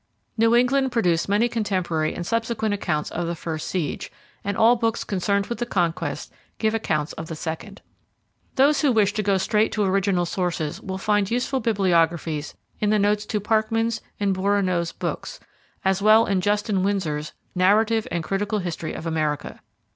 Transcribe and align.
New 0.35 0.55
England 0.55 0.91
produced 0.91 1.29
many 1.29 1.47
contemporary 1.47 2.15
and 2.15 2.25
subsequent 2.25 2.73
accounts 2.73 3.11
of 3.11 3.27
the 3.27 3.35
first 3.35 3.67
siege, 3.67 4.11
and 4.43 4.57
all 4.57 4.75
books 4.75 5.03
concerned 5.03 5.45
with 5.45 5.59
the 5.59 5.65
Conquest 5.67 6.33
give 6.57 6.73
accounts 6.73 7.13
of 7.13 7.27
the 7.27 7.35
second. 7.35 7.83
Those 8.55 8.81
who 8.81 8.91
wish 8.91 9.13
to 9.13 9.21
go 9.21 9.37
straight 9.37 9.71
to 9.73 9.83
original 9.83 10.25
sources 10.25 10.81
will 10.81 10.97
find 10.97 11.29
useful 11.29 11.59
bibliographies 11.59 12.55
in 12.79 12.89
the 12.89 12.97
notes 12.97 13.27
to 13.27 13.39
Parkman's 13.39 14.01
and 14.19 14.33
Bourinot's 14.33 14.91
books, 14.91 15.39
as 15.85 16.01
well 16.01 16.25
as 16.25 16.31
in 16.31 16.41
Justin 16.41 16.81
Winsor's 16.81 17.33
'Narrative 17.53 18.07
and 18.09 18.23
Critical 18.23 18.57
History 18.57 18.93
of 18.93 19.05
America'. 19.05 19.59